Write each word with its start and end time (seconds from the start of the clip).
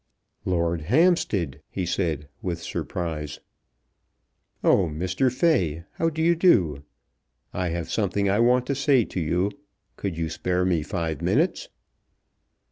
"Lord 0.45 0.81
Hampstead!" 0.81 1.61
he 1.69 1.85
said, 1.85 2.27
with 2.41 2.59
surprise. 2.59 3.39
"Oh, 4.63 4.87
Mr. 4.87 5.31
Fay, 5.31 5.83
how 5.91 6.09
do 6.09 6.23
you 6.23 6.33
do? 6.35 6.81
I 7.53 7.69
have 7.69 7.91
something 7.91 8.27
I 8.27 8.39
want 8.39 8.65
to 8.65 8.73
say 8.73 9.05
to 9.05 9.19
you. 9.19 9.51
Could 9.97 10.17
you 10.17 10.27
spare 10.31 10.65
me 10.65 10.81
five 10.81 11.21
minutes?" 11.21 11.69